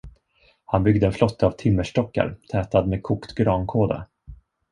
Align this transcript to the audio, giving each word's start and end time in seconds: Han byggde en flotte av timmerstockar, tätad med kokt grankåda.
Han 0.65 0.83
byggde 0.83 1.05
en 1.05 1.13
flotte 1.13 1.45
av 1.45 1.51
timmerstockar, 1.51 2.37
tätad 2.51 2.87
med 2.87 3.03
kokt 3.03 3.35
grankåda. 3.35 4.07